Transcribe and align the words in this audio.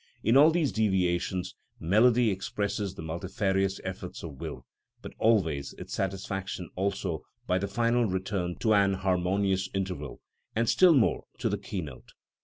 In 0.23 0.35
all 0.35 0.49
these 0.49 0.71
deviations 0.71 1.53
melody 1.79 2.31
expresses 2.31 2.95
the 2.95 3.03
multifarious 3.03 3.79
efforts 3.83 4.23
of 4.23 4.41
will, 4.41 4.65
but 5.03 5.13
always 5.19 5.75
its 5.77 5.93
satisfaction 5.93 6.71
also 6.75 7.21
by 7.45 7.59
the 7.59 7.67
final 7.67 8.05
return 8.05 8.55
to 8.61 8.73
an 8.73 8.95
harmonious 8.95 9.69
interval, 9.75 10.19
and 10.55 10.67
still 10.67 10.95
more, 10.95 11.25
to 11.37 11.49
the 11.49 11.57
key 11.59 11.81
note. 11.81 12.13